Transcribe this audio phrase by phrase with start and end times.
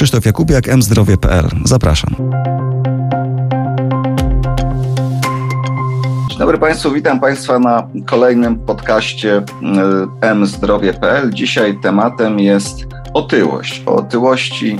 [0.00, 1.48] Krzysztof Jakubiak, mzdrowie.pl.
[1.64, 2.14] Zapraszam.
[6.28, 9.42] Dzień dobry Państwu, witam Państwa na kolejnym podcaście
[10.20, 11.30] e, mzdrowie.pl.
[11.34, 13.82] Dzisiaj tematem jest otyłość.
[13.86, 14.76] O otyłości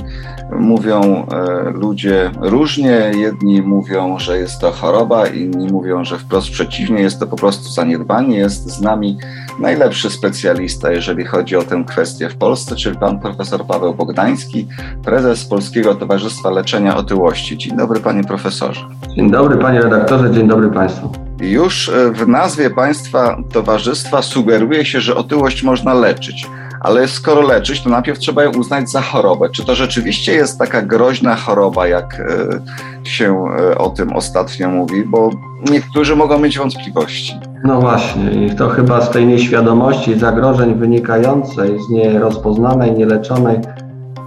[0.59, 3.13] mówią e, ludzie różnie.
[3.17, 7.69] Jedni mówią, że jest to choroba, inni mówią, że wprost przeciwnie, jest to po prostu
[7.69, 8.37] zaniedbanie.
[8.37, 9.19] Jest z nami
[9.59, 14.67] najlepszy specjalista, jeżeli chodzi o tę kwestię w Polsce, czyli pan profesor Paweł Bogdański,
[15.05, 17.59] prezes Polskiego Towarzystwa Leczenia Otyłości.
[17.59, 18.81] Dzień dobry, panie profesorze.
[19.17, 21.13] Dzień dobry, panie redaktorze, dzień dobry państwu.
[21.41, 26.47] Już e, w nazwie państwa towarzystwa sugeruje się, że otyłość można leczyć
[26.81, 29.49] ale skoro leczyć, to najpierw trzeba ją uznać za chorobę.
[29.51, 35.05] Czy to rzeczywiście jest taka groźna choroba, jak e, się e, o tym ostatnio mówi?
[35.05, 35.31] Bo
[35.71, 37.35] niektórzy mogą mieć wątpliwości.
[37.65, 43.59] No właśnie, i to chyba z tej nieświadomości zagrożeń wynikającej z nierozpoznanej, nieleczonej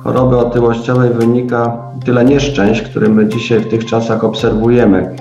[0.03, 5.15] choroby otyłościowej wynika tyle nieszczęść, które my dzisiaj w tych czasach obserwujemy.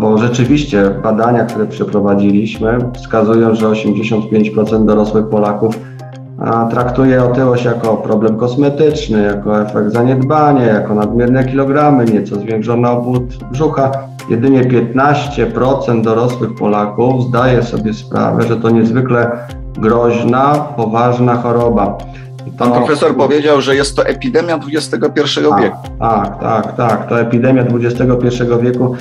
[0.00, 5.78] Bo rzeczywiście badania, które przeprowadziliśmy, wskazują, że 85% dorosłych Polaków
[6.70, 13.90] traktuje otyłość jako problem kosmetyczny, jako efekt zaniedbania, jako nadmierne kilogramy, nieco zwiększony obwód brzucha.
[14.30, 19.30] Jedynie 15% dorosłych Polaków zdaje sobie sprawę, że to niezwykle
[19.78, 21.98] groźna, poważna choroba.
[22.58, 25.76] Pan profesor powiedział, że jest to epidemia XXI tak, wieku.
[25.98, 27.08] Tak, tak, tak.
[27.08, 28.96] To epidemia XXI wieku,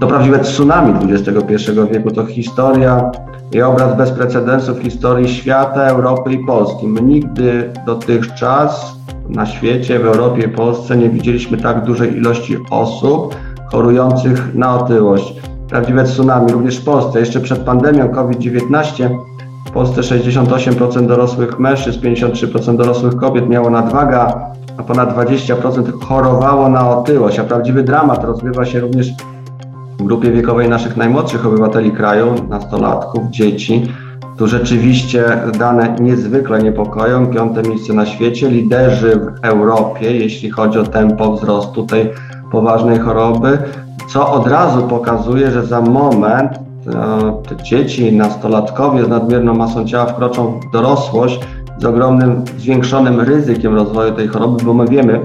[0.00, 3.10] to prawdziwe tsunami XXI wieku, to historia
[3.52, 6.88] i obraz bez precedensu w historii świata, Europy i Polski.
[6.88, 8.96] My nigdy dotychczas
[9.28, 13.34] na świecie, w Europie i Polsce nie widzieliśmy tak dużej ilości osób
[13.72, 15.34] chorujących na otyłość.
[15.68, 17.20] Prawdziwe tsunami, również w Polsce.
[17.20, 19.18] Jeszcze przed pandemią COVID-19
[19.66, 24.20] w Polsce 68% dorosłych mężczyzn, 53% dorosłych kobiet miało nadwagę,
[24.76, 27.38] a ponad 20% chorowało na otyłość.
[27.38, 29.12] A prawdziwy dramat rozgrywa się również
[30.00, 33.82] w grupie wiekowej naszych najmłodszych obywateli kraju, nastolatków, dzieci,
[34.40, 35.24] tu rzeczywiście
[35.58, 37.26] dane niezwykle niepokoją.
[37.26, 42.10] Piąte miejsce na świecie, liderzy w Europie, jeśli chodzi o tempo wzrostu tej
[42.52, 43.58] poważnej choroby,
[44.12, 46.58] co od razu pokazuje, że za moment e,
[47.48, 51.40] te dzieci, nastolatkowie z nadmierną masą ciała wkroczą w dorosłość
[51.78, 55.20] z ogromnym, zwiększonym ryzykiem rozwoju tej choroby, bo my wiemy,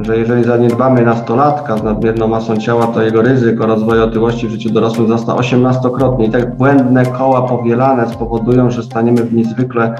[0.00, 4.70] że jeżeli zaniedbamy nastolatka z nadmierną masą ciała, to jego ryzyko rozwoju otyłości w życiu
[4.70, 6.24] dorosłym wzrasta 18-krotnie.
[6.24, 9.94] I tak błędne koła powielane spowodują, że staniemy w niezwykle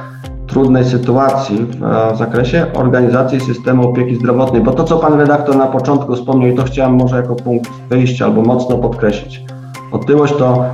[0.47, 1.77] trudnej sytuacji w,
[2.15, 4.63] w zakresie organizacji systemu opieki zdrowotnej.
[4.63, 8.25] Bo to, co pan redaktor na początku wspomniał, i to chciałem może jako punkt wyjścia
[8.25, 9.45] albo mocno podkreślić.
[9.93, 10.65] Otyłość to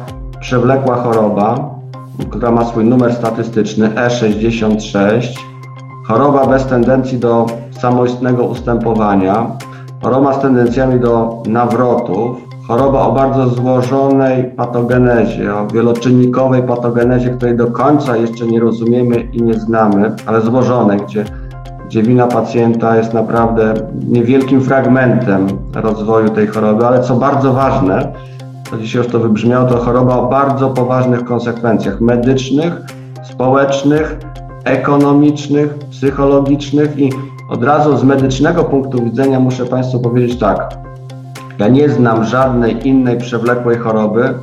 [0.40, 1.70] przewlekła choroba,
[2.30, 5.22] która ma swój numer statystyczny E66
[6.08, 7.46] choroba bez tendencji do
[7.80, 9.46] samoistnego ustępowania,
[10.02, 12.36] choroba z tendencjami do nawrotów,
[12.68, 19.42] choroba o bardzo złożonej patogenezie, o wieloczynnikowej patogenezie, której do końca jeszcze nie rozumiemy i
[19.42, 21.24] nie znamy, ale złożonej, gdzie,
[21.86, 23.74] gdzie wina pacjenta jest naprawdę
[24.08, 28.12] niewielkim fragmentem rozwoju tej choroby, ale co bardzo ważne,
[28.70, 32.72] to dzisiaj już to wybrzmiało, to choroba o bardzo poważnych konsekwencjach medycznych,
[33.22, 34.18] społecznych,
[34.66, 37.10] ekonomicznych, psychologicznych i
[37.48, 40.78] od razu z medycznego punktu widzenia muszę Państwu powiedzieć tak.
[41.58, 44.34] Ja nie znam żadnej innej przewlekłej choroby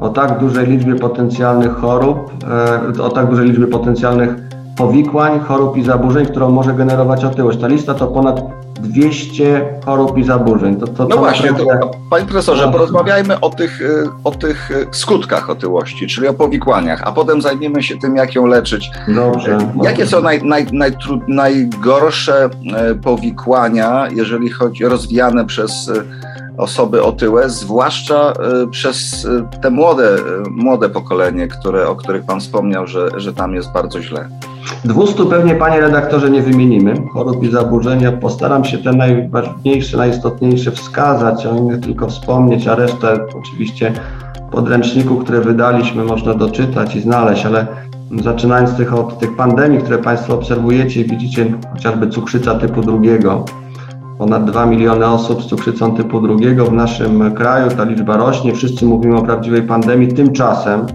[0.00, 2.30] o tak dużej liczbie potencjalnych chorób,
[2.98, 4.36] e, o tak dużej liczbie potencjalnych
[4.76, 7.58] powikłań, chorób i zaburzeń, którą może generować otyłość.
[7.58, 8.51] Ta lista to ponad
[8.82, 10.76] 200 chorób i zaburzeń.
[10.76, 11.80] To, to, no właśnie, naprawdę...
[11.80, 17.02] to, panie profesorze, porozmawiajmy o tych, y, o tych y, skutkach otyłości, czyli o powikłaniach,
[17.04, 18.90] a potem zajmiemy się tym, jak ją leczyć.
[19.08, 19.58] Dobrze.
[19.82, 22.50] Jakie są naj, naj, najtrud, najgorsze
[22.90, 25.90] y, powikłania, jeżeli chodzi rozwijane przez
[26.58, 28.32] osoby otyłe, zwłaszcza
[28.70, 29.26] przez
[29.62, 30.16] te młode,
[30.50, 34.28] młode pokolenie, które, o których Pan wspomniał, że, że tam jest bardzo źle.
[34.84, 38.12] 200 pewnie, panie redaktorze, nie wymienimy chorób i zaburzenia.
[38.12, 43.92] Postaram się te najważniejsze, najistotniejsze wskazać, o innych tylko wspomnieć, a resztę oczywiście
[44.50, 47.66] podręczniku, które wydaliśmy, można doczytać i znaleźć, ale
[48.22, 53.44] zaczynając tych, od tych pandemii, które Państwo obserwujecie, widzicie chociażby cukrzyca typu drugiego.
[54.18, 58.86] Ponad 2 miliony osób z cukrzycą typu drugiego w naszym kraju, ta liczba rośnie, wszyscy
[58.86, 60.08] mówimy o prawdziwej pandemii.
[60.08, 60.86] Tymczasem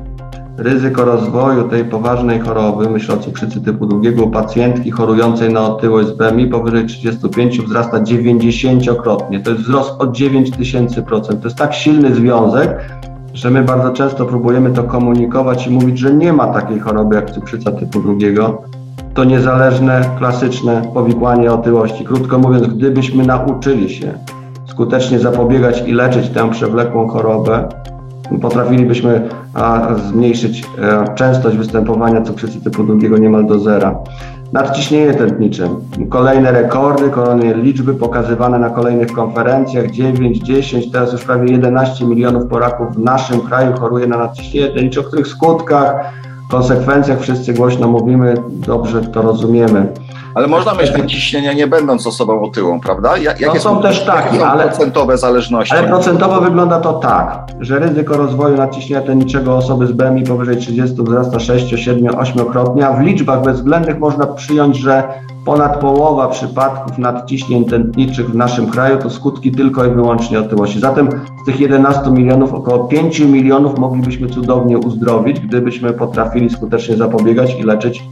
[0.57, 6.07] ryzyko rozwoju tej poważnej choroby, myślę o cukrzycy typu drugiego, u pacjentki chorującej na otyłość
[6.07, 9.43] z BMI powyżej 35 wzrasta 90-krotnie.
[9.43, 11.21] To jest wzrost o 9000%.
[11.21, 12.69] To jest tak silny związek,
[13.33, 17.31] że my bardzo często próbujemy to komunikować i mówić, że nie ma takiej choroby jak
[17.31, 18.61] cukrzyca typu drugiego.
[19.13, 22.03] to niezależne, klasyczne powikłanie otyłości.
[22.05, 24.13] Krótko mówiąc, gdybyśmy nauczyli się
[24.65, 27.69] skutecznie zapobiegać i leczyć tę przewlekłą chorobę,
[28.41, 29.29] potrafilibyśmy
[30.09, 33.99] zmniejszyć e, częstość występowania cukrzycy typu drugiego niemal do zera.
[34.53, 35.69] Nadciśnienie tętnicze.
[36.09, 39.91] Kolejne rekordy, kolejne liczby pokazywane na kolejnych konferencjach.
[39.91, 44.99] 9, 10, teraz już prawie 11 milionów Polaków w naszym kraju choruje na nadciśnienie tętnicze,
[44.99, 46.13] o których skutkach,
[46.49, 49.87] konsekwencjach wszyscy głośno mówimy, dobrze to rozumiemy.
[50.37, 53.17] Ale można mieć nadciśnienie nie będąc osobą otyłą, prawda?
[53.17, 55.75] Jak, no są, są też takie, ale procentowe zależności.
[55.75, 61.03] Ale procentowo wygląda to tak, że ryzyko rozwoju nadciśnienia tętniczego osoby z BMI powyżej 30
[61.03, 65.03] wzrasta 6, 7, 8-krotnie, a w liczbach bezwzględnych można przyjąć, że
[65.45, 70.79] ponad połowa przypadków nadciśnień tętniczych w naszym kraju to skutki tylko i wyłącznie otyłości.
[70.79, 71.09] Zatem
[71.43, 77.63] z tych 11 milionów około 5 milionów moglibyśmy cudownie uzdrowić, gdybyśmy potrafili skutecznie zapobiegać i
[77.63, 78.03] leczyć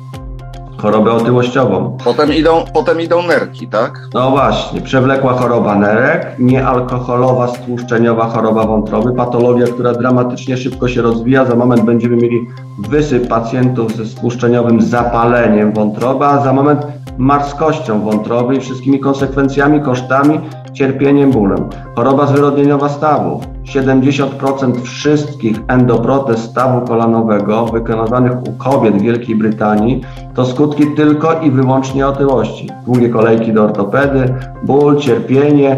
[0.78, 1.98] chorobę otyłościową.
[2.04, 4.00] Potem idą, potem idą nerki, tak?
[4.14, 11.46] No właśnie, przewlekła choroba nerek, niealkoholowa stłuszczeniowa choroba wątroby, patologia, która dramatycznie szybko się rozwija.
[11.46, 12.48] Za moment będziemy mieli
[12.90, 16.82] wysyp pacjentów ze stłuszczeniowym zapaleniem wątroby, a za moment
[17.18, 20.40] marskością wątroby i wszystkimi konsekwencjami, kosztami,
[20.76, 21.70] cierpieniem, bólem.
[21.96, 23.44] Choroba zwyrodnieniowa stawów.
[23.66, 30.02] 70% wszystkich endoprotez stawu kolanowego wykonywanych u kobiet w Wielkiej Brytanii
[30.34, 32.70] to skutki tylko i wyłącznie otyłości.
[32.86, 34.34] Długie kolejki do ortopedy,
[34.64, 35.78] ból, cierpienie,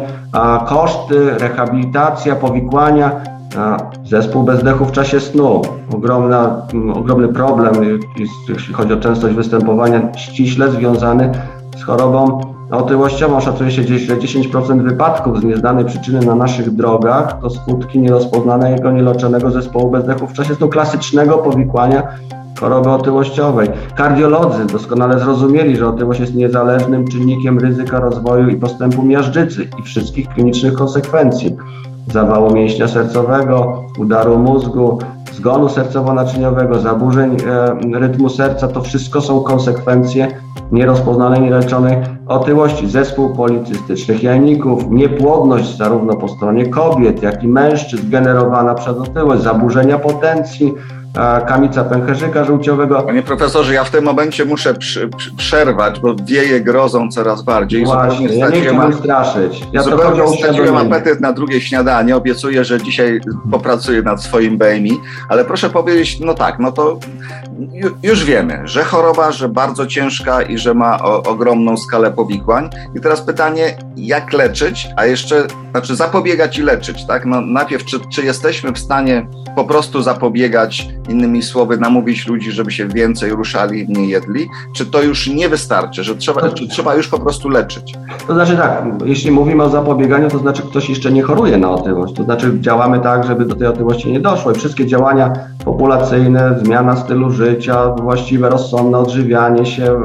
[0.67, 3.11] koszty, rehabilitacja, powikłania,
[4.05, 5.61] zespół bezdechu w czasie snu.
[5.95, 6.61] Ogromna,
[6.93, 7.73] ogromny problem,
[8.49, 11.31] jeśli chodzi o częstość występowania, ściśle związany
[11.77, 12.39] z chorobą
[12.71, 13.39] otyłościową.
[13.39, 19.51] Szacuje się, że 10% wypadków z nieznanej przyczyny na naszych drogach to skutki nierozpoznanego, nieleczonego
[19.51, 22.03] zespołu bezdechu w czasie snu klasycznego powikłania
[22.59, 23.69] choroby otyłościowej.
[23.95, 30.29] Kardiolodzy doskonale zrozumieli, że otyłość jest niezależnym czynnikiem ryzyka rozwoju i postępu miażdżycy i wszystkich
[30.29, 31.55] klinicznych konsekwencji
[32.13, 34.99] zawału mięśnia sercowego, udaru mózgu,
[35.37, 37.37] zgonu sercowo-naczyniowego, zaburzeń
[37.93, 38.67] e, rytmu serca.
[38.67, 40.27] To wszystko są konsekwencje
[40.71, 41.97] nierozpoznanej, nieleczonej
[42.27, 42.89] otyłości.
[42.89, 49.99] Zespół policystycznych jajników, niepłodność zarówno po stronie kobiet, jak i mężczyzn generowana przez otyłość, zaburzenia
[49.99, 50.73] potencji,
[51.47, 53.01] kamica pęcherzyka żółciowego.
[53.01, 57.85] Panie profesorze, ja w tym momencie muszę przy, przy, przerwać, bo wieje grozą coraz bardziej.
[57.85, 59.63] Właśnie, ja nie chcę straszyć.
[59.73, 62.15] Ja zupełnie straciłem apetyt na drugie śniadanie.
[62.15, 63.21] Obiecuję, że dzisiaj
[63.51, 64.99] popracuję nad swoim BMI,
[65.29, 66.99] ale proszę powiedzieć, no tak, no to
[68.03, 72.69] już wiemy, że choroba, że bardzo ciężka i że ma o, ogromną skalę powikłań.
[72.95, 77.25] I teraz pytanie, jak leczyć, a jeszcze, znaczy zapobiegać i leczyć, tak?
[77.25, 82.71] No najpierw, czy, czy jesteśmy w stanie po prostu zapobiegać, innymi słowy, namówić ludzi, żeby
[82.71, 87.07] się więcej ruszali, mniej jedli, czy to już nie wystarczy, że trzeba, czy trzeba już
[87.07, 87.93] po prostu leczyć?
[88.27, 92.13] To znaczy tak, jeśli mówimy o zapobieganiu, to znaczy ktoś jeszcze nie choruje na otyłość,
[92.13, 95.33] to znaczy działamy tak, żeby do tej otyłości nie doszło i wszystkie działania
[95.65, 99.99] populacyjne, zmiana stylu życia, właściwe, rozsądne odżywianie się,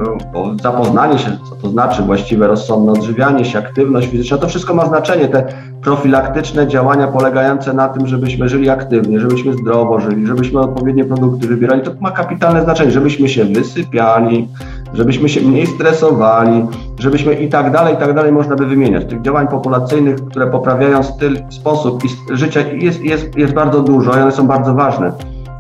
[0.63, 5.29] zapoznanie się, co to znaczy właściwe, rozsądne odżywianie się, aktywność fizyczna, to wszystko ma znaczenie.
[5.29, 5.47] Te
[5.83, 10.61] profilaktyczne działania polegające na tym, żebyśmy żyli aktywnie, żebyśmy zdrowo żyli, żebyśmy
[10.93, 14.49] odpowiednie produkty wybierali, to ma kapitalne znaczenie, żebyśmy się wysypiali,
[14.95, 16.67] żebyśmy się mniej stresowali,
[16.99, 19.05] żebyśmy i tak dalej, i tak dalej można by wymieniać.
[19.05, 24.33] Tych działań populacyjnych, które poprawiają styl, sposób życia jest, jest, jest bardzo dużo i one
[24.33, 25.13] są bardzo ważne.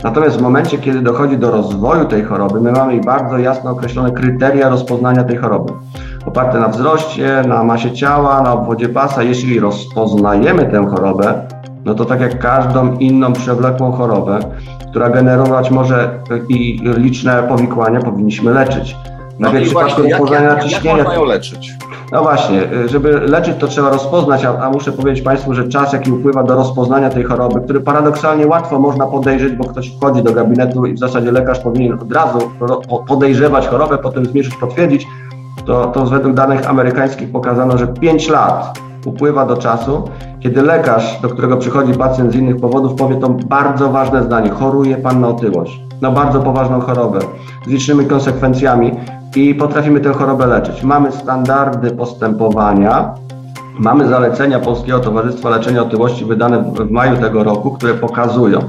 [0.04, 4.68] Natomiast w momencie, kiedy dochodzi do rozwoju tej choroby, my mamy bardzo jasno określone kryteria
[4.68, 5.72] rozpoznania tej choroby.
[6.26, 9.22] Oparte na wzroście, na masie ciała, na obwodzie pasa.
[9.22, 11.34] Jeśli rozpoznajemy tę chorobę,
[11.84, 14.38] no to tak jak każdą inną przewlekłą chorobę,
[14.90, 18.96] która generować może i liczne powikłania, powinniśmy leczyć.
[19.38, 21.72] No w przypadku jak, jak, jak można leczyć?
[22.12, 26.12] No właśnie, żeby leczyć to trzeba rozpoznać, a, a, muszę powiedzieć Państwu, że czas jaki
[26.12, 30.86] upływa do rozpoznania tej choroby, który paradoksalnie łatwo można podejrzeć, bo ktoś wchodzi do gabinetu
[30.86, 32.38] i w zasadzie lekarz powinien od razu
[33.08, 35.06] podejrzewać chorobę, potem zmierzyć, potwierdzić,
[35.66, 40.04] to, to według danych amerykańskich pokazano, że 5 lat upływa do czasu,
[40.40, 44.96] kiedy lekarz, do którego przychodzi pacjent z innych powodów, powie to bardzo ważne zdanie: choruje
[44.96, 47.18] pan na otyłość, na bardzo poważną chorobę,
[47.66, 48.92] z licznymi konsekwencjami
[49.36, 50.82] i potrafimy tę chorobę leczyć.
[50.82, 53.14] Mamy standardy postępowania,
[53.78, 58.60] mamy zalecenia Polskiego Towarzystwa Leczenia Otyłości wydane w maju tego roku, które pokazują,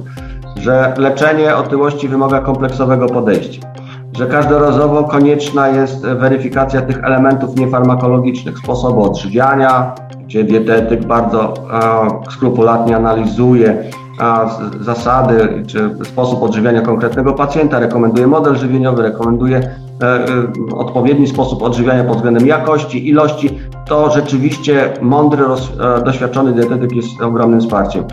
[0.55, 3.73] że leczenie otyłości wymaga kompleksowego podejścia
[4.17, 11.53] że każdorazowo konieczna jest weryfikacja tych elementów niefarmakologicznych, sposobu odżywiania, gdzie dietetyk bardzo
[12.27, 13.83] e, skrupulatnie analizuje
[14.81, 20.27] zasady czy sposób odżywiania konkretnego pacjenta, rekomenduje model żywieniowy, rekomenduje e, e,
[20.75, 27.59] odpowiedni sposób odżywiania pod względem jakości, ilości, to rzeczywiście mądry, e, doświadczony dietetyk jest ogromnym
[27.59, 28.03] wsparciem.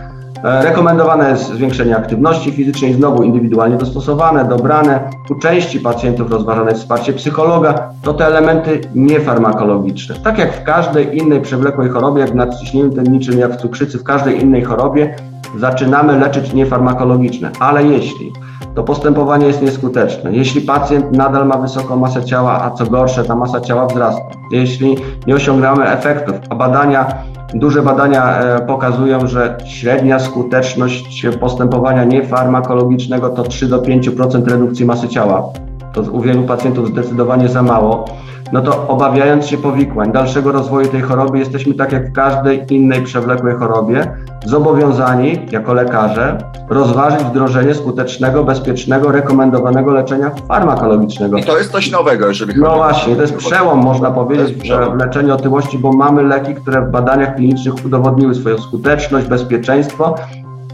[0.43, 5.11] Rekomendowane jest zwiększenie aktywności fizycznej, znowu indywidualnie dostosowane, dobrane.
[5.31, 7.91] U części pacjentów rozważane jest wsparcie psychologa.
[8.03, 10.15] To te elementy niefarmakologiczne.
[10.15, 14.05] Tak jak w każdej innej przewlekłej chorobie, jak w nadciśnieniu tętniczym, jak w cukrzycy, w
[14.05, 15.17] każdej innej chorobie,
[15.59, 17.51] zaczynamy leczyć niefarmakologiczne.
[17.61, 18.33] Ale jeśli
[18.75, 20.33] to postępowanie jest nieskuteczne.
[20.33, 24.97] Jeśli pacjent nadal ma wysoką masę ciała, a co gorsze, ta masa ciała wzrasta, jeśli
[25.27, 27.07] nie osiągamy efektów, a badania,
[27.55, 35.09] duże badania e, pokazują, że średnia skuteczność postępowania niefarmakologicznego to 3 do 5% redukcji masy
[35.09, 35.53] ciała.
[35.93, 38.05] To u wielu pacjentów zdecydowanie za mało.
[38.53, 43.03] No to obawiając się powikłań, dalszego rozwoju tej choroby, jesteśmy tak jak w każdej innej
[43.03, 44.17] przewlekłej chorobie,
[44.47, 51.39] zobowiązani jako lekarze rozważyć wdrożenie skutecznego, bezpiecznego, rekomendowanego leczenia farmakologicznego.
[51.39, 54.99] I to jest coś nowego, jeżeli chodzi No właśnie, to jest przełom, można powiedzieć, w
[55.01, 60.15] leczeniu otyłości, bo mamy leki, które w badaniach klinicznych udowodniły swoją skuteczność, bezpieczeństwo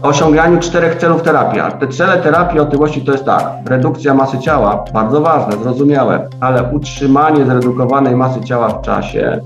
[0.01, 1.59] osiąganiu czterech celów terapii.
[1.59, 6.63] A te cele terapii otyłości to jest tak, redukcja masy ciała, bardzo ważne, zrozumiałe, ale
[6.63, 9.41] utrzymanie zredukowanej masy ciała w czasie,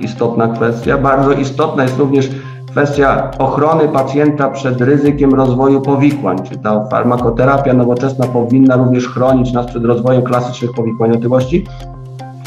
[0.00, 0.98] istotna kwestia.
[0.98, 2.30] Bardzo istotna jest również
[2.70, 6.36] kwestia ochrony pacjenta przed ryzykiem rozwoju powikłań.
[6.48, 11.66] Czy ta farmakoterapia nowoczesna powinna również chronić nas przed rozwojem klasycznych powikłań otyłości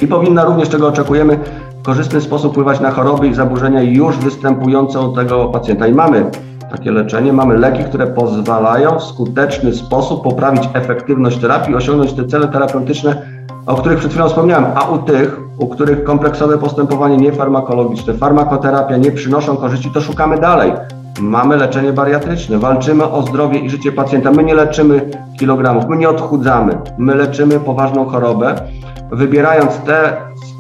[0.01, 1.39] i powinna również, czego oczekujemy,
[1.79, 5.87] w korzystny sposób wpływać na choroby i zaburzenia już występujące u tego pacjenta.
[5.87, 6.25] I mamy
[6.71, 7.33] takie leczenie.
[7.33, 13.21] Mamy leki, które pozwalają w skuteczny sposób poprawić efektywność terapii, osiągnąć te cele terapeutyczne,
[13.65, 19.11] o których przed chwilą wspomniałem, a u tych, u których kompleksowe postępowanie niefarmakologiczne, farmakoterapia nie
[19.11, 20.71] przynoszą korzyści, to szukamy dalej.
[21.21, 24.31] Mamy leczenie bariatryczne, walczymy o zdrowie i życie pacjenta.
[24.31, 25.09] My nie leczymy
[25.39, 28.55] kilogramów, my nie odchudzamy, my leczymy poważną chorobę,
[29.11, 30.17] wybierając te e,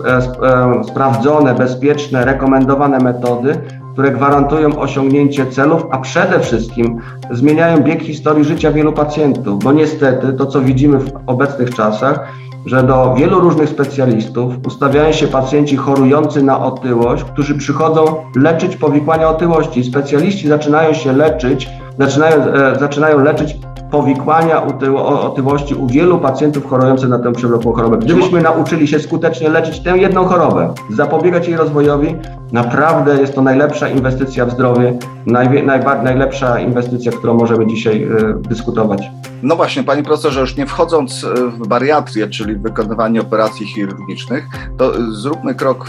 [0.07, 3.55] e, sprawdzone, bezpieczne, rekomendowane metody,
[3.93, 6.99] które gwarantują osiągnięcie celów, a przede wszystkim
[7.31, 12.27] zmieniają bieg historii życia wielu pacjentów, bo niestety to, co widzimy w obecnych czasach,
[12.65, 19.29] że do wielu różnych specjalistów ustawiają się pacjenci chorujący na otyłość, którzy przychodzą leczyć powikłania
[19.29, 19.83] otyłości.
[19.83, 21.69] Specjaliści zaczynają się leczyć,
[21.99, 23.57] zaczynają, e, zaczynają leczyć
[23.91, 24.63] powikłania
[25.03, 27.97] otyłości u wielu pacjentów chorujących na tę przewlekłą chorobę.
[27.97, 32.15] Gdybyśmy nauczyli się skutecznie leczyć tę jedną chorobę, zapobiegać jej rozwojowi,
[32.51, 35.63] naprawdę jest to najlepsza inwestycja w zdrowie, naj,
[36.03, 39.11] najlepsza inwestycja, którą możemy dzisiaj y, dyskutować.
[39.43, 44.91] No właśnie, panie profesorze, już nie wchodząc e, w bariatrię, czyli wykonywanie operacji chirurgicznych, to
[45.11, 45.85] zróbmy krok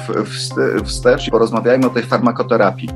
[0.85, 2.89] wstecz i porozmawiajmy o tej farmakoterapii.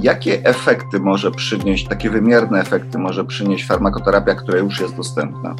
[0.00, 5.54] Jakie efekty może przynieść, takie wymierne efekty może przynieść farmakoterapia, która już jest dostępna?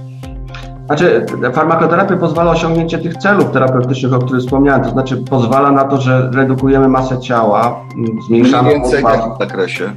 [0.87, 6.01] Znaczy, farmakoterapia pozwala osiągnięcie tych celów terapeutycznych, o których wspomniałem, to znaczy pozwala na to,
[6.01, 7.81] że redukujemy masę ciała,
[8.27, 9.05] zmniejszamy Mniej więcej
[9.37, 9.93] w zakresie?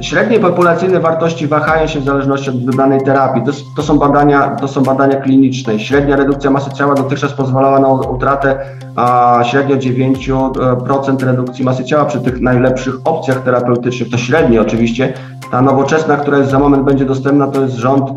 [0.00, 3.42] Średnie populacyjne wartości wahają się w zależności od wybranej terapii.
[3.42, 5.78] To, to, są badania, to są badania kliniczne.
[5.78, 8.58] Średnia redukcja masy ciała dotychczas pozwalała na utratę
[8.96, 14.10] a, średnio 9% redukcji masy ciała przy tych najlepszych opcjach terapeutycznych.
[14.10, 15.12] To średnio oczywiście.
[15.50, 18.10] Ta nowoczesna, która jest za moment będzie dostępna, to jest rząd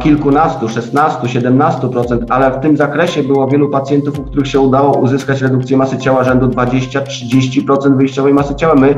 [0.00, 5.42] kilkunastu, 16, 17%, ale w tym zakresie było wielu pacjentów, u których się udało uzyskać
[5.42, 8.74] redukcję masy ciała rzędu 20-30% wyjściowej masy ciała.
[8.74, 8.94] My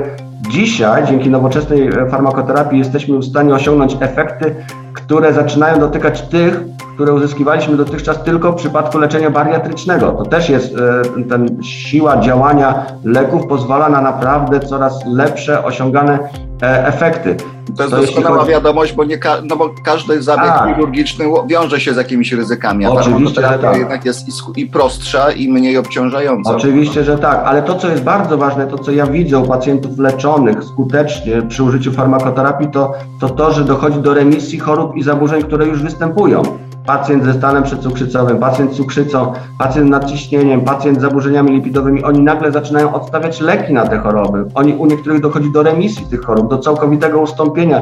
[0.49, 4.55] Dzisiaj dzięki nowoczesnej farmakoterapii jesteśmy w stanie osiągnąć efekty,
[4.93, 6.61] które zaczynają dotykać tych,
[6.99, 10.11] które uzyskiwaliśmy dotychczas tylko w przypadku leczenia bariatrycznego.
[10.13, 10.75] To też jest
[11.17, 16.19] e, ten siła działania leków pozwala na naprawdę coraz lepsze osiągane
[16.63, 17.37] e, efekty.
[17.77, 18.51] To jest doskonała chodzi...
[18.51, 20.69] wiadomość, bo, nie no bo każdy zabieg tak.
[20.69, 22.87] chirurgiczny wiąże się z jakimiś ryzykami.
[22.87, 23.77] A Oczywiście, że tak.
[23.77, 26.57] jednak jest i, prostsza i mniej obciążająca.
[26.57, 29.99] Oczywiście, że tak, ale to, co jest bardzo ważne, to co ja widzę u pacjentów
[29.99, 35.43] leczonych skutecznie przy użyciu farmakoterapii, to to, to że dochodzi do remisji chorób i zaburzeń,
[35.43, 36.43] które już występują
[36.89, 42.21] pacjent ze stanem przedcukrzycowym, pacjent z cukrzycą, pacjent z nadciśnieniem, pacjent z zaburzeniami lipidowymi, oni
[42.21, 44.45] nagle zaczynają odstawiać leki na te choroby.
[44.55, 47.81] Oni, u niektórych dochodzi do remisji tych chorób, do całkowitego ustąpienia.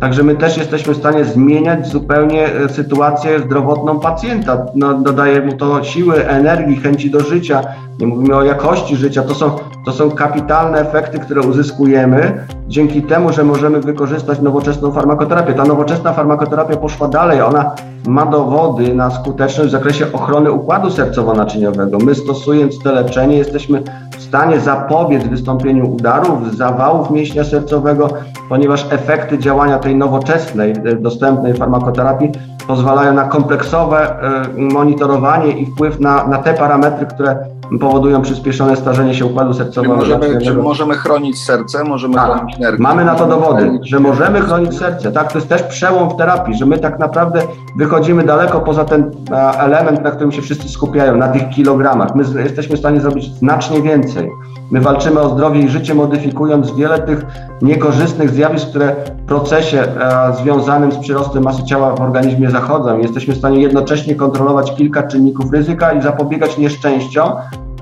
[0.00, 4.66] Także my też jesteśmy w stanie zmieniać zupełnie e, sytuację zdrowotną pacjenta.
[4.74, 7.62] No, dodaje mu to siły, energii, chęci do życia.
[7.98, 9.22] Nie mówimy o jakości życia.
[9.22, 9.50] To są,
[9.84, 15.54] to są kapitalne efekty, które uzyskujemy dzięki temu, że możemy wykorzystać nowoczesną farmakoterapię.
[15.54, 17.42] Ta nowoczesna farmakoterapia poszła dalej.
[17.42, 17.74] Ona
[18.06, 21.98] ma dowody na skuteczność w zakresie ochrony układu sercowo-naczyniowego.
[22.04, 23.82] My stosując to leczenie jesteśmy
[24.18, 28.08] w stanie zapobiec wystąpieniu udarów, zawałów mięśnia sercowego,
[28.48, 32.30] ponieważ efekty działania tej nowoczesnej, e, dostępnej farmakoterapii
[32.66, 37.36] pozwalają na kompleksowe e, monitorowanie i wpływ na, na te parametry, które
[37.80, 39.96] powodują przyspieszone starzenie się układu sercowego.
[39.96, 42.24] Możemy, czy możemy chronić serce, możemy tak.
[42.24, 42.82] chronić nerwy.
[42.82, 45.12] Mamy na to dowody, że możemy chronić serce.
[45.12, 47.42] Tak, to jest też przełom w terapii, że my tak naprawdę
[47.76, 49.10] wychodzimy daleko poza ten
[49.58, 52.14] element, na którym się wszyscy skupiają, na tych kilogramach.
[52.14, 54.30] My jesteśmy w stanie zrobić znacznie więcej.
[54.70, 57.24] My walczymy o zdrowie i życie, modyfikując wiele tych
[57.62, 62.98] niekorzystnych zjawisk, które w procesie e, związanym z przyrostem masy ciała w organizmie zachodzą.
[62.98, 67.32] Jesteśmy w stanie jednocześnie kontrolować kilka czynników ryzyka i zapobiegać nieszczęściom,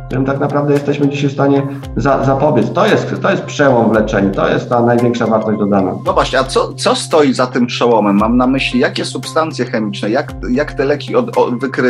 [0.06, 2.72] którym tak naprawdę jesteśmy dzisiaj w stanie za, zapobiec.
[2.72, 5.92] To jest, to jest przełom w leczeniu, to jest ta największa wartość dodana.
[6.04, 8.16] No właśnie, a co, co stoi za tym przełomem?
[8.16, 11.88] Mam na myśli, jakie substancje chemiczne, jak, jak te leki od, od, wykry,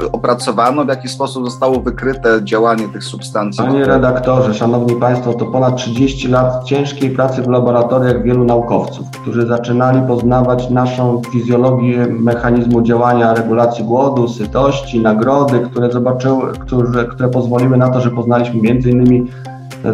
[0.00, 3.64] yy, opracowano, w jaki sposób zostało wykryte działanie tych substancji?
[3.64, 9.46] Panie redaktorze, szanowni państwo, to ponad 30 lat ciężkiej pracy w laboratoriach wielu naukowców, którzy
[9.46, 17.76] zaczynali poznawać naszą fizjologię mechanizmu działania regulacji głodu, sytości, nagrody, które zobaczyły, które które pozwoliły
[17.76, 19.26] na to, że poznaliśmy między innymi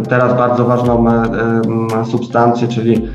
[0.09, 1.23] teraz bardzo ważną e,
[2.01, 3.09] e, substancję, czyli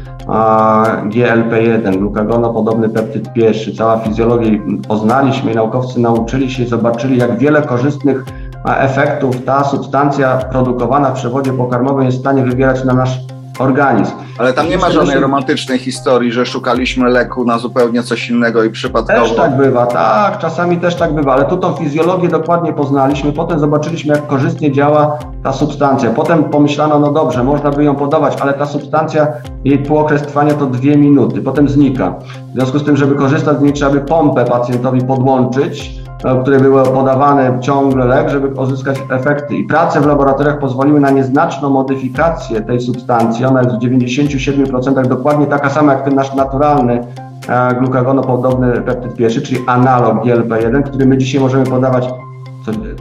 [1.06, 4.52] GLP-1, glukagonopodobny peptyd pierwszy, cała fizjologia.
[4.88, 8.26] Poznaliśmy i naukowcy nauczyli się, zobaczyli, jak wiele korzystnych
[8.66, 13.20] efektów ta substancja produkowana w przewodzie pokarmowym jest w stanie wywierać na nasz
[13.60, 14.12] organizm.
[14.38, 18.70] Ale tam nie ma żadnej romantycznej historii, że szukaliśmy leku na zupełnie coś innego i
[18.70, 19.22] przypadkowo.
[19.22, 23.60] Też tak bywa, tak, czasami też tak bywa, ale tu tą fizjologię dokładnie poznaliśmy, potem
[23.60, 26.10] zobaczyliśmy, jak korzystnie działa ta substancja.
[26.10, 29.28] Potem pomyślano, no dobrze, można by ją podawać, ale ta substancja,
[29.66, 32.16] jej półokres trwania to dwie minuty, potem znika.
[32.52, 36.02] W związku z tym, żeby korzystać z niej, trzeba by pompę pacjentowi podłączyć,
[36.42, 39.56] które były podawane ciągle lek, żeby uzyskać efekty.
[39.56, 43.46] I prace w laboratoriach pozwoliły na nieznaczną modyfikację tej substancji.
[43.46, 47.08] Ona jest w 97% dokładnie taka sama jak ten nasz naturalny
[47.50, 52.10] e, glukagonopodobny peptyd pierwszy, czyli analog GLP-1, który my dzisiaj możemy podawać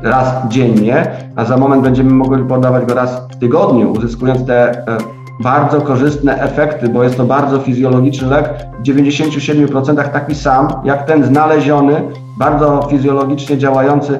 [0.02, 1.06] raz dziennie,
[1.36, 4.98] a za moment będziemy mogli podawać go raz w tygodniu, uzyskując te e,
[5.40, 11.24] bardzo korzystne efekty, bo jest to bardzo fizjologiczny lek, w 97% taki sam jak ten
[11.24, 12.02] znaleziony,
[12.38, 14.18] bardzo fizjologicznie działający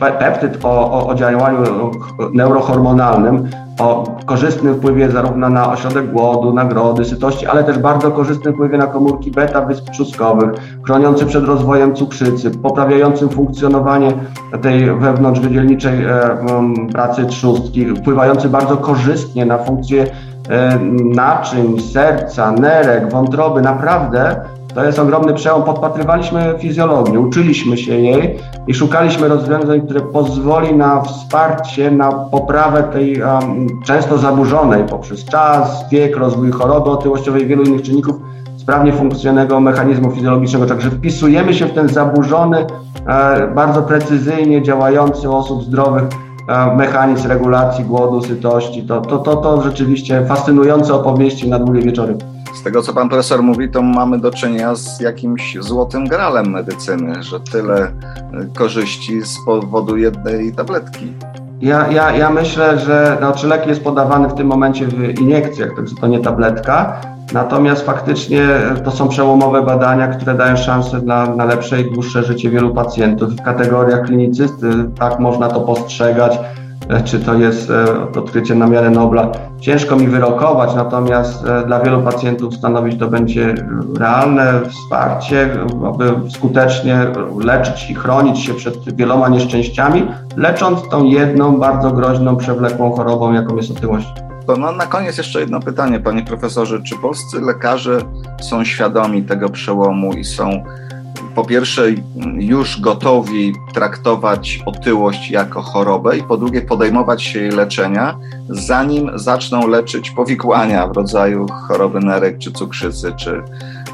[0.00, 1.58] e, peptyd o, o, o działaniu
[2.32, 3.48] neurohormonalnym,
[3.82, 8.86] o korzystnym wpływie zarówno na ośrodek głodu, nagrody, sytości, ale też bardzo korzystnym wpływie na
[8.86, 10.50] komórki beta wysp trzustkowych,
[10.82, 14.12] chroniący przed rozwojem cukrzycy, poprawiającym funkcjonowanie
[14.62, 16.38] tej wewnątrzwydzielniczej e,
[16.92, 20.06] pracy trzustki, wpływający bardzo korzystnie na funkcję
[20.48, 20.78] e,
[21.14, 23.62] naczyń, serca, nerek, wątroby.
[23.62, 24.40] Naprawdę
[24.74, 25.62] to jest ogromny przełom.
[25.62, 33.22] Podpatrywaliśmy fizjologię, uczyliśmy się jej i szukaliśmy rozwiązań, które pozwoli na wsparcie, na poprawę tej
[33.22, 38.16] um, często zaburzonej poprzez czas, wiek, rozwój choroby otyłościowej i wielu innych czynników
[38.56, 40.66] sprawnie funkcjonującego mechanizmu fizjologicznego.
[40.66, 42.66] Także wpisujemy się w ten zaburzony,
[43.06, 46.04] e, bardzo precyzyjnie działający u osób zdrowych
[46.48, 48.82] e, mechanizm regulacji głodu, sytości.
[48.82, 52.16] To, to, to, to rzeczywiście fascynujące opowieści na długie wieczory.
[52.54, 57.22] Z tego, co pan profesor mówi, to mamy do czynienia z jakimś złotym gralem medycyny,
[57.22, 57.92] że tyle
[58.54, 61.12] korzyści z powodu jednej tabletki.
[61.60, 65.94] Ja, ja, ja myślę, że znaczy lek jest podawany w tym momencie w iniekcjach, także
[66.00, 67.00] to nie tabletka.
[67.32, 68.48] Natomiast faktycznie
[68.84, 73.30] to są przełomowe badania, które dają szansę na, na lepsze i dłuższe życie wielu pacjentów.
[73.30, 76.38] W kategoriach klinicysty tak można to postrzegać
[76.88, 77.84] E, czy to jest e,
[78.18, 79.32] odkrycie na miarę Nobla.
[79.62, 83.54] Ciężko mi wyrokować, natomiast e, dla wielu pacjentów stanowić to będzie
[83.98, 85.50] realne wsparcie,
[85.86, 87.06] aby skutecznie
[87.44, 93.56] leczyć i chronić się przed wieloma nieszczęściami, lecząc tą jedną bardzo groźną, przewlekłą chorobą, jaką
[93.56, 94.08] jest otyłość.
[94.46, 96.82] To no, na koniec jeszcze jedno pytanie, panie profesorze.
[96.82, 97.98] Czy polscy lekarze
[98.40, 100.64] są świadomi tego przełomu i są
[101.34, 101.82] po pierwsze
[102.34, 108.18] już gotowi traktować otyłość jako chorobę i po drugie podejmować się jej leczenia,
[108.48, 113.42] zanim zaczną leczyć powikłania w rodzaju choroby nerek, czy cukrzycy, czy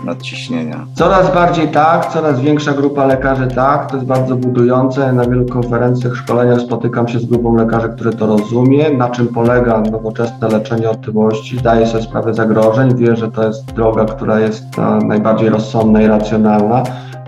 [0.04, 0.86] nadciśnienia.
[0.94, 5.12] Coraz bardziej tak, coraz większa grupa lekarzy tak, to jest bardzo budujące.
[5.12, 9.80] Na wielu konferencjach, szkoleniach spotykam się z grupą lekarzy, które to rozumie, na czym polega
[9.80, 14.64] nowoczesne leczenie otyłości, daje sobie sprawę zagrożeń, wie, że to jest droga, która jest
[15.04, 16.82] najbardziej rozsądna i racjonalna.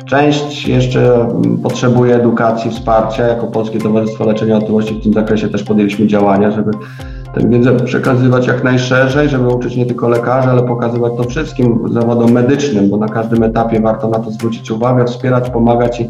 [0.07, 3.27] Część jeszcze mm, potrzebuje edukacji, wsparcia.
[3.27, 6.71] Jako Polskie Towarzystwo Leczenia Otyłości w tym zakresie też podjęliśmy działania, żeby
[7.35, 12.33] tę wiedzę przekazywać jak najszerzej, żeby uczyć nie tylko lekarzy, ale pokazywać to wszystkim zawodom
[12.33, 16.09] medycznym, bo na każdym etapie warto na to zwrócić uwagę, wspierać, pomagać i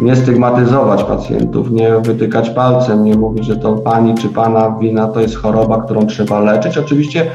[0.00, 5.20] nie stygmatyzować pacjentów, nie wytykać palcem, nie mówić, że to pani czy pana wina to
[5.20, 6.78] jest choroba, którą trzeba leczyć.
[6.78, 7.26] Oczywiście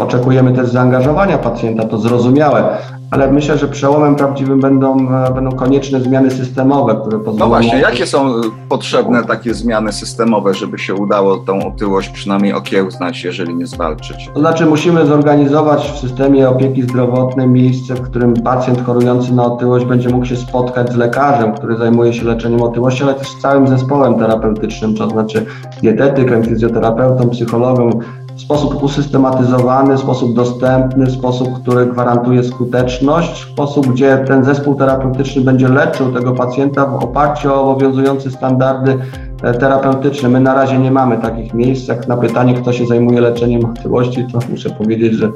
[0.00, 2.78] oczekujemy też zaangażowania pacjenta, to zrozumiałe,
[3.10, 7.38] ale myślę, że przełomem prawdziwym będą, e, będą konieczne zmiany systemowe, które pozwolą...
[7.38, 13.24] No właśnie, jakie są potrzebne takie zmiany systemowe, żeby się udało tą otyłość przynajmniej okiełznać,
[13.24, 14.30] jeżeli nie zwalczyć?
[14.34, 19.84] To znaczy musimy zorganizować w systemie opieki zdrowotnej miejsce, w którym pacjent chorujący na otyłość
[19.84, 23.68] będzie mógł się spotkać z lekarzem, który zajmuje się leczeniem otyłości, ale też z całym
[23.68, 25.46] zespołem terapeutycznym, to znaczy
[25.82, 27.90] dietetykiem, fizjoterapeutą, psychologą,
[28.38, 34.44] w sposób usystematyzowany, w sposób dostępny, w sposób, który gwarantuje skuteczność, w sposób, gdzie ten
[34.44, 38.98] zespół terapeutyczny będzie leczył tego pacjenta w oparciu o obowiązujące standardy
[39.42, 40.28] e, terapeutyczne.
[40.28, 41.88] My na razie nie mamy takich miejsc.
[41.88, 45.30] Jak na pytanie, kto się zajmuje leczeniem otyłości, to muszę powiedzieć, że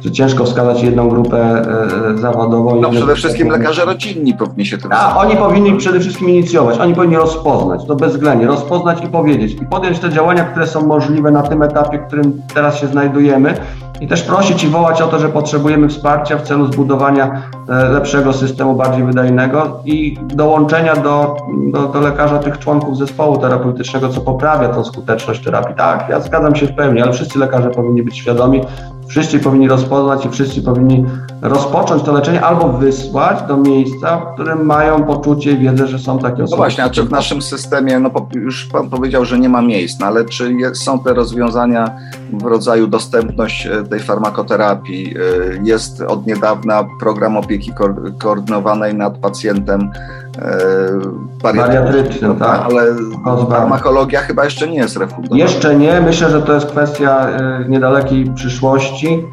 [0.00, 2.80] że ciężko wskazać jedną grupę e, e, zawodową.
[2.80, 6.94] No przede wszystkim lekarze rodzinni powinni się tym A oni powinni przede wszystkim inicjować, oni
[6.94, 11.42] powinni rozpoznać, to bezwzględnie, rozpoznać i powiedzieć i podjąć te działania, które są możliwe na
[11.42, 13.54] tym etapie, w którym teraz się znajdujemy
[14.00, 18.32] i też prosić i wołać o to, że potrzebujemy wsparcia w celu zbudowania e, lepszego
[18.32, 21.36] systemu, bardziej wydajnego i dołączenia do,
[21.72, 25.74] do, do, lekarza tych członków zespołu terapeutycznego, co poprawia tą skuteczność terapii.
[25.74, 28.60] Tak, ja zgadzam się w pełni, ale wszyscy lekarze powinni być świadomi,
[29.08, 31.04] wszyscy powinni rozpoznać i wszyscy powinni
[31.42, 36.18] rozpocząć to leczenie albo wysłać do miejsca, w którym mają poczucie i wiedzę, że są
[36.18, 36.50] takie osoby.
[36.50, 40.00] No właśnie, a czy w naszym systemie, no już Pan powiedział, że nie ma miejsc,
[40.00, 41.90] no ale czy są te rozwiązania
[42.32, 45.14] w rodzaju dostępność e, tej farmakoterapii?
[45.16, 45.20] E,
[45.64, 47.72] jest od niedawna program opieki
[48.18, 49.90] koordynowanej nad pacjentem
[51.42, 52.82] bariatrycznym, tak, ale
[53.50, 55.42] farmakologia chyba jeszcze nie jest refundowana.
[55.42, 57.26] Jeszcze nie, myślę, że to jest kwestia
[57.68, 59.26] niedalekiej przyszłości.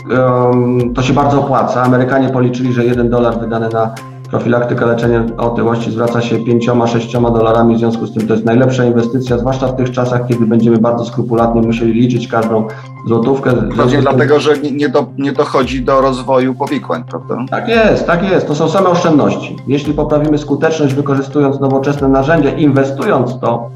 [0.96, 1.84] To się bardzo opłaca.
[1.84, 3.96] Amerykanie policzyli, że jeden dolar wydany na
[4.32, 9.38] profilaktykę leczenia otyłości zwraca się 5-6 dolarami, w związku z tym to jest najlepsza inwestycja,
[9.38, 12.67] zwłaszcza w tych czasach, kiedy będziemy bardzo skrupulatnie musieli liczyć każdą
[13.08, 13.52] złotówkę.
[13.78, 17.36] Pewnie dlatego, że nie, do, nie dochodzi do rozwoju powikłań, prawda?
[17.50, 18.48] Tak jest, tak jest.
[18.48, 19.56] To są same oszczędności.
[19.67, 23.70] Jeśli poprawimy skuteczność wykorzystując nowoczesne narzędzia, inwestując to,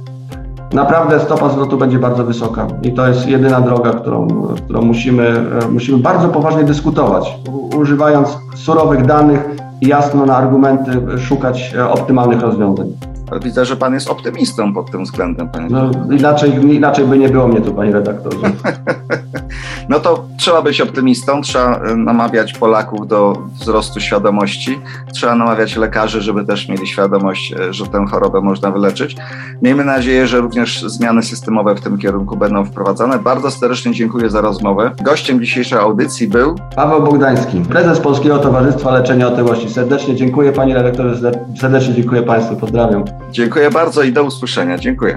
[0.74, 4.28] naprawdę stopa zwrotu będzie bardzo wysoka i to jest jedyna droga, którą,
[4.66, 7.38] którą musimy, musimy bardzo poważnie dyskutować,
[7.78, 12.88] używając surowych danych jasno na argumenty szukać optymalnych rozwiązań.
[13.44, 15.50] Widzę, że pan jest optymistą pod tym względem.
[15.50, 18.38] Panie no, inaczej, inaczej by nie było mnie tu, panie redaktorze.
[19.90, 24.80] no to trzeba być optymistą, trzeba e, namawiać Polaków do wzrostu świadomości,
[25.14, 29.16] trzeba namawiać lekarzy, żeby też mieli świadomość, e, że tę chorobę można wyleczyć.
[29.62, 33.20] Miejmy nadzieję, że również zmiany systemowe w tym kierunku będą wprowadzane.
[33.20, 34.92] Bardzo serdecznie dziękuję za rozmowę.
[35.02, 39.70] Gościem dzisiejszej audycji był Paweł Bogdański, prezes Polskiego Towarzystwa Leczenia Otyłości.
[39.70, 43.06] Serdecznie dziękuję panie redaktorze, serdecznie dziękuję państwu, pozdrawiam.
[43.32, 44.78] Dziękuję bardzo i do usłyszenia.
[44.78, 45.16] Dziękuję.